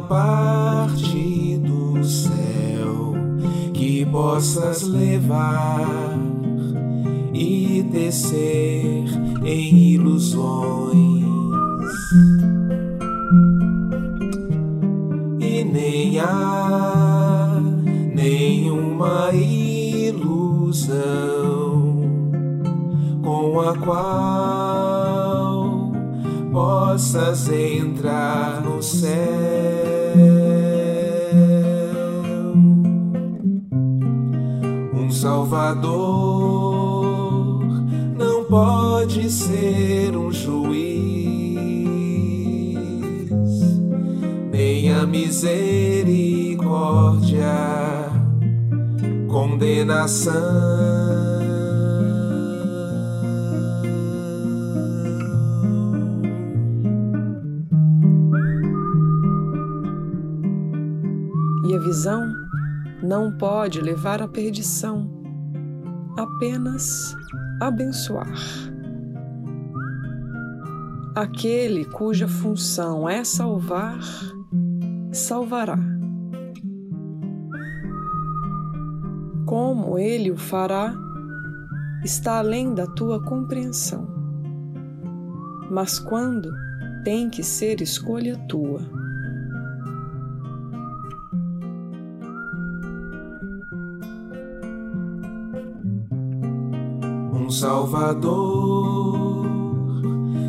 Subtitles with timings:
[0.00, 3.14] parte do céu
[3.72, 6.18] que possas levar
[7.32, 9.04] e descer
[9.44, 11.24] em ilusões.
[15.40, 17.60] E nem há
[18.14, 20.28] nenhuma ilusão
[23.22, 24.97] com a qual
[26.58, 29.08] possas entrar no céu.
[35.10, 35.80] Salvador
[38.16, 40.78] não pode ser um juiz,
[44.52, 47.42] nem a misericórdia,
[49.28, 51.17] condenação.
[61.68, 62.32] E a visão
[63.02, 65.08] não pode levar à perdição
[66.16, 67.14] apenas
[67.60, 68.34] abençoar.
[71.14, 74.00] Aquele cuja função é salvar,
[75.12, 75.78] salvará.
[79.44, 80.94] Como ele o fará,
[82.04, 84.06] está além da tua compreensão.
[85.70, 86.50] Mas quando
[87.04, 88.80] tem que ser escolha tua.
[97.48, 99.46] Um Salvador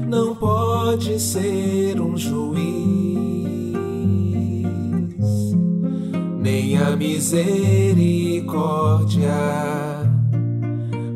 [0.05, 2.59] não pode ser um juiz,
[6.41, 9.31] nem a misericórdia,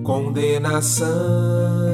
[0.05, 1.92] condenação.